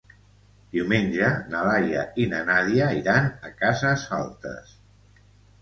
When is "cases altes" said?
3.63-4.77